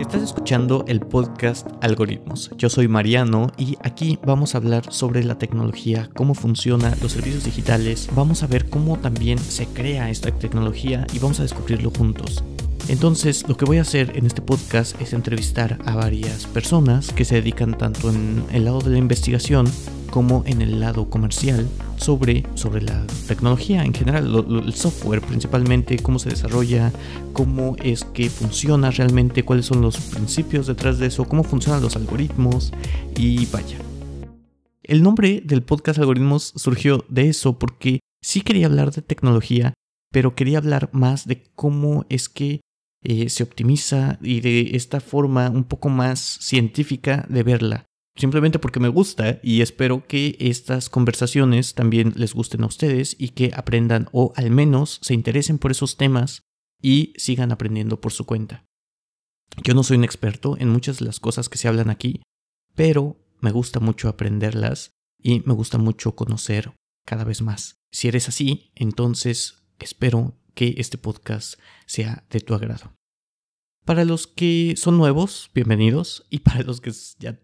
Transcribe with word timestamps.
Estás 0.00 0.22
escuchando 0.22 0.84
el 0.88 0.98
podcast 0.98 1.68
Algoritmos. 1.80 2.50
Yo 2.58 2.68
soy 2.68 2.88
Mariano 2.88 3.52
y 3.56 3.76
aquí 3.80 4.18
vamos 4.26 4.54
a 4.54 4.58
hablar 4.58 4.92
sobre 4.92 5.22
la 5.22 5.38
tecnología, 5.38 6.10
cómo 6.16 6.34
funciona, 6.34 6.96
los 7.00 7.12
servicios 7.12 7.44
digitales. 7.44 8.08
Vamos 8.12 8.42
a 8.42 8.48
ver 8.48 8.68
cómo 8.68 8.98
también 8.98 9.38
se 9.38 9.66
crea 9.66 10.10
esta 10.10 10.32
tecnología 10.32 11.06
y 11.12 11.20
vamos 11.20 11.38
a 11.38 11.44
descubrirlo 11.44 11.92
juntos. 11.96 12.42
Entonces, 12.88 13.48
lo 13.48 13.56
que 13.56 13.64
voy 13.64 13.78
a 13.78 13.82
hacer 13.82 14.16
en 14.16 14.26
este 14.26 14.42
podcast 14.42 15.00
es 15.00 15.12
entrevistar 15.12 15.78
a 15.86 15.94
varias 15.94 16.46
personas 16.46 17.12
que 17.12 17.24
se 17.24 17.36
dedican 17.36 17.78
tanto 17.78 18.10
en 18.10 18.44
el 18.52 18.64
lado 18.64 18.80
de 18.80 18.90
la 18.90 18.98
investigación 18.98 19.66
como 20.10 20.42
en 20.46 20.62
el 20.62 20.80
lado 20.80 21.10
comercial 21.10 21.68
sobre, 21.96 22.44
sobre 22.54 22.82
la 22.82 23.06
tecnología 23.26 23.84
en 23.84 23.94
general, 23.94 24.62
el 24.64 24.74
software 24.74 25.20
principalmente, 25.20 25.98
cómo 25.98 26.18
se 26.18 26.30
desarrolla, 26.30 26.92
cómo 27.32 27.76
es 27.82 28.04
que 28.04 28.30
funciona 28.30 28.90
realmente, 28.90 29.44
cuáles 29.44 29.66
son 29.66 29.80
los 29.80 29.96
principios 29.96 30.66
detrás 30.66 30.98
de 30.98 31.06
eso, 31.06 31.24
cómo 31.24 31.44
funcionan 31.44 31.82
los 31.82 31.96
algoritmos 31.96 32.72
y 33.16 33.46
vaya. 33.46 33.78
El 34.82 35.02
nombre 35.02 35.42
del 35.44 35.62
podcast 35.62 35.98
Algoritmos 35.98 36.52
surgió 36.56 37.04
de 37.08 37.28
eso 37.28 37.58
porque 37.58 38.00
sí 38.22 38.42
quería 38.42 38.66
hablar 38.66 38.92
de 38.92 39.02
tecnología, 39.02 39.72
pero 40.12 40.34
quería 40.34 40.58
hablar 40.58 40.90
más 40.92 41.26
de 41.26 41.42
cómo 41.54 42.04
es 42.08 42.28
que 42.28 42.60
eh, 43.02 43.28
se 43.28 43.42
optimiza 43.42 44.18
y 44.22 44.40
de 44.40 44.76
esta 44.76 45.00
forma 45.00 45.50
un 45.50 45.64
poco 45.64 45.88
más 45.88 46.20
científica 46.20 47.26
de 47.28 47.42
verla 47.42 47.86
simplemente 48.16 48.58
porque 48.58 48.80
me 48.80 48.88
gusta 48.88 49.40
y 49.42 49.60
espero 49.60 50.06
que 50.06 50.36
estas 50.38 50.88
conversaciones 50.88 51.74
también 51.74 52.12
les 52.16 52.34
gusten 52.34 52.62
a 52.62 52.66
ustedes 52.66 53.16
y 53.18 53.30
que 53.30 53.52
aprendan 53.54 54.08
o 54.12 54.32
al 54.36 54.50
menos 54.50 55.00
se 55.02 55.14
interesen 55.14 55.58
por 55.58 55.70
esos 55.70 55.96
temas 55.96 56.42
y 56.80 57.12
sigan 57.16 57.52
aprendiendo 57.52 58.00
por 58.00 58.12
su 58.12 58.24
cuenta. 58.24 58.64
Yo 59.62 59.74
no 59.74 59.82
soy 59.82 59.96
un 59.96 60.04
experto 60.04 60.56
en 60.58 60.68
muchas 60.68 60.98
de 60.98 61.06
las 61.06 61.20
cosas 61.20 61.48
que 61.48 61.58
se 61.58 61.68
hablan 61.68 61.90
aquí, 61.90 62.22
pero 62.74 63.16
me 63.40 63.52
gusta 63.52 63.80
mucho 63.80 64.08
aprenderlas 64.08 64.90
y 65.18 65.40
me 65.40 65.54
gusta 65.54 65.78
mucho 65.78 66.14
conocer 66.14 66.72
cada 67.06 67.24
vez 67.24 67.42
más. 67.42 67.76
Si 67.92 68.08
eres 68.08 68.28
así, 68.28 68.70
entonces 68.74 69.64
espero 69.78 70.36
que 70.54 70.74
este 70.78 70.98
podcast 70.98 71.58
sea 71.86 72.26
de 72.30 72.40
tu 72.40 72.54
agrado. 72.54 72.94
Para 73.84 74.06
los 74.06 74.26
que 74.26 74.74
son 74.78 74.96
nuevos, 74.96 75.50
bienvenidos. 75.54 76.26
Y 76.30 76.38
para 76.38 76.62
los 76.62 76.80
que 76.80 76.90
ya 77.18 77.38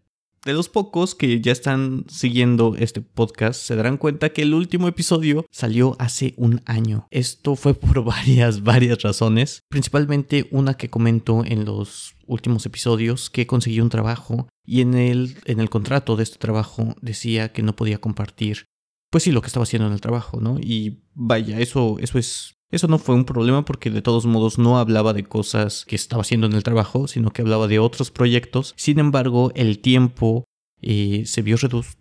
de 0.45 0.53
los 0.53 0.69
pocos 0.69 1.15
que 1.15 1.41
ya 1.41 1.53
están 1.53 2.05
siguiendo 2.09 2.75
este 2.77 3.01
podcast 3.01 3.61
se 3.61 3.77
darán 3.77 3.99
cuenta 3.99 4.31
que 4.31 4.43
el 4.43 4.55
último 4.55 4.89
episodio 4.89 5.45
salió 5.51 5.97
hace 5.99 6.35
un 6.37 6.63
año. 6.65 7.07
Esto 7.11 7.57
fue 7.57 7.75
por 7.75 8.05
varias, 8.05 8.63
varias 8.63 9.03
razones. 9.03 9.63
Principalmente 9.69 10.49
una 10.51 10.75
que 10.75 10.91
comento 10.91 11.45
en 11.45 11.65
los 11.65 12.15
últimos 12.27 12.65
episodios 12.67 13.29
que 13.29 13.47
conseguí 13.47 13.81
un 13.81 13.91
trabajo 13.91 14.49
y 14.65 14.81
en 14.81 14.95
el, 14.95 15.37
en 15.45 15.61
el 15.61 15.69
contrato 15.69 16.17
de 16.17 16.23
este 16.23 16.39
trabajo 16.39 16.95
decía 17.01 17.53
que 17.53 17.63
no 17.63 17.77
podía 17.77 17.99
compartir 17.99 18.67
pues 19.11 19.25
sí 19.25 19.33
lo 19.33 19.43
que 19.43 19.49
estaba 19.49 19.65
haciendo 19.65 19.89
en 19.89 19.93
el 19.93 20.01
trabajo, 20.01 20.41
¿no? 20.41 20.59
Y 20.61 21.03
vaya, 21.15 21.59
eso, 21.59 21.97
eso 21.99 22.19
es 22.19 22.60
eso 22.71 22.87
no 22.87 22.99
fue 22.99 23.15
un 23.15 23.25
problema 23.25 23.65
porque 23.65 23.91
de 23.91 24.03
todos 24.03 24.27
modos 24.27 24.59
no 24.59 24.79
hablaba 24.79 25.13
de 25.13 25.25
cosas 25.25 25.85
que 25.85 25.97
estaba 25.97 26.23
haciendo 26.23 26.47
en 26.47 26.53
el 26.53 26.63
trabajo, 26.63 27.09
sino 27.09 27.31
que 27.31 27.43
hablaba 27.43 27.67
de 27.67 27.79
otros 27.79 28.11
proyectos. 28.11 28.75
Sin 28.77 28.99
embargo, 28.99 29.51
el 29.55 29.81
tiempo 29.81 30.45
eh, 30.81 31.25
se 31.27 31.43
vio 31.43 31.57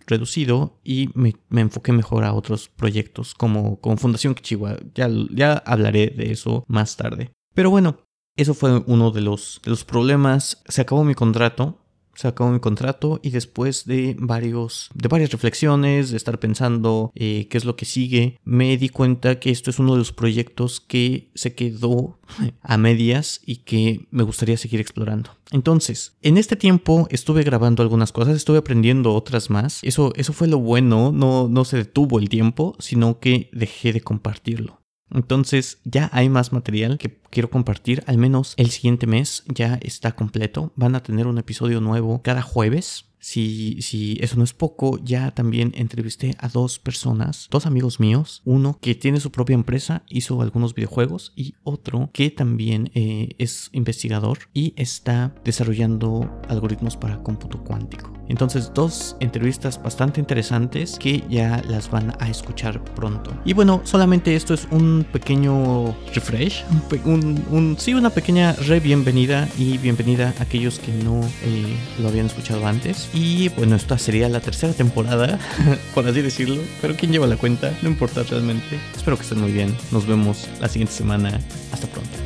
reducido 0.05 0.79
y 0.83 1.09
me, 1.15 1.33
enfoqué 1.51 1.91
mejor 1.91 2.23
a 2.23 2.33
otros 2.33 2.69
proyectos 2.69 3.33
como, 3.33 3.79
Fundación 3.97 4.35
Kichiwa. 4.35 4.77
Ya, 4.93 5.53
hablaré 5.65 6.07
de 6.07 6.31
eso 6.31 6.63
más 6.67 6.97
tarde. 6.97 7.31
Pero 7.55 7.71
bueno, 7.71 7.97
eso 8.37 8.53
fue 8.53 8.83
uno 8.85 9.11
de 9.11 9.21
los 9.21 9.59
problemas. 9.87 10.61
Se 10.67 10.81
acabó 10.81 11.03
mi 11.03 11.15
contrato 11.15 11.79
se 12.15 12.27
acabó 12.27 12.51
mi 12.51 12.59
contrato 12.59 13.19
y 13.23 13.29
después 13.29 13.85
de 13.85 14.15
varios 14.19 14.89
de 14.93 15.07
varias 15.07 15.31
reflexiones 15.31 16.11
de 16.11 16.17
estar 16.17 16.39
pensando 16.39 17.11
eh, 17.15 17.47
qué 17.49 17.57
es 17.57 17.65
lo 17.65 17.75
que 17.75 17.85
sigue 17.85 18.39
me 18.43 18.77
di 18.77 18.89
cuenta 18.89 19.39
que 19.39 19.51
esto 19.51 19.69
es 19.69 19.79
uno 19.79 19.93
de 19.93 19.99
los 19.99 20.11
proyectos 20.11 20.79
que 20.79 21.29
se 21.35 21.55
quedó 21.55 22.19
a 22.61 22.77
medias 22.77 23.41
y 23.45 23.57
que 23.57 24.07
me 24.11 24.23
gustaría 24.23 24.57
seguir 24.57 24.79
explorando. 24.79 25.31
Entonces 25.51 26.17
en 26.21 26.37
este 26.37 26.55
tiempo 26.55 27.07
estuve 27.09 27.43
grabando 27.43 27.83
algunas 27.83 28.11
cosas 28.11 28.35
estuve 28.35 28.57
aprendiendo 28.57 29.13
otras 29.13 29.49
más. 29.49 29.79
Eso 29.83 30.13
eso 30.15 30.33
fue 30.33 30.47
lo 30.47 30.59
bueno 30.59 31.11
no 31.11 31.47
no 31.47 31.65
se 31.65 31.77
detuvo 31.77 32.19
el 32.19 32.29
tiempo 32.29 32.75
sino 32.79 33.19
que 33.19 33.49
dejé 33.53 33.93
de 33.93 34.01
compartirlo 34.01 34.78
entonces 35.13 35.79
ya 35.83 36.09
hay 36.13 36.29
más 36.29 36.53
material 36.53 36.97
que 36.97 37.17
quiero 37.29 37.49
compartir. 37.49 38.03
Al 38.07 38.17
menos 38.17 38.53
el 38.57 38.69
siguiente 38.69 39.07
mes 39.07 39.43
ya 39.47 39.79
está 39.81 40.13
completo. 40.13 40.71
Van 40.75 40.95
a 40.95 41.03
tener 41.03 41.27
un 41.27 41.37
episodio 41.37 41.81
nuevo 41.81 42.21
cada 42.21 42.41
jueves. 42.41 43.05
Si, 43.21 43.81
si 43.81 44.17
eso 44.21 44.37
no 44.37 44.45
es 44.45 44.53
poco, 44.53 44.97
ya 45.03 45.31
también 45.31 45.73
entrevisté 45.75 46.35
a 46.39 46.47
dos 46.47 46.79
personas, 46.79 47.49
dos 47.51 47.65
amigos 47.65 47.99
míos, 47.99 48.41
uno 48.45 48.77
que 48.79 48.95
tiene 48.95 49.19
su 49.19 49.29
propia 49.29 49.55
empresa, 49.55 50.03
hizo 50.07 50.41
algunos 50.41 50.73
videojuegos 50.73 51.33
y 51.35 51.55
otro 51.63 52.09
que 52.13 52.31
también 52.31 52.91
eh, 52.93 53.35
es 53.37 53.71
investigador 53.73 54.39
y 54.53 54.73
está 54.77 55.35
desarrollando 55.43 56.31
algoritmos 56.47 56.95
para 56.95 57.21
cómputo 57.21 57.61
cuántico. 57.61 58.18
Entonces 58.29 58.71
dos 58.73 59.17
entrevistas 59.19 59.81
bastante 59.81 60.19
interesantes 60.19 60.97
que 60.99 61.23
ya 61.29 61.61
las 61.67 61.89
van 61.89 62.15
a 62.19 62.29
escuchar 62.29 62.81
pronto. 62.95 63.31
Y 63.43 63.53
bueno, 63.53 63.81
solamente 63.83 64.35
esto 64.35 64.53
es 64.53 64.67
un 64.71 65.05
pequeño 65.11 65.95
refresh, 66.13 66.63
un, 67.05 67.75
sí, 67.79 67.93
una 67.93 68.11
pequeña 68.11 68.53
re 68.53 68.79
bienvenida 68.79 69.47
y 69.57 69.77
bienvenida 69.79 70.33
a 70.39 70.43
aquellos 70.43 70.79
que 70.79 70.91
no 71.03 71.21
eh, 71.43 71.75
lo 71.99 72.07
habían 72.07 72.27
escuchado 72.27 72.65
antes. 72.65 73.09
Y 73.13 73.49
bueno, 73.49 73.75
esta 73.75 73.97
sería 73.97 74.29
la 74.29 74.39
tercera 74.39 74.73
temporada, 74.73 75.39
por 75.95 76.07
así 76.07 76.21
decirlo. 76.21 76.61
Pero 76.81 76.95
¿quién 76.95 77.11
lleva 77.11 77.27
la 77.27 77.37
cuenta? 77.37 77.73
No 77.81 77.89
importa 77.89 78.23
realmente. 78.23 78.79
Espero 78.95 79.17
que 79.17 79.23
estén 79.23 79.41
muy 79.41 79.51
bien. 79.51 79.75
Nos 79.91 80.05
vemos 80.05 80.47
la 80.61 80.67
siguiente 80.67 80.93
semana. 80.93 81.39
Hasta 81.71 81.87
pronto. 81.87 82.18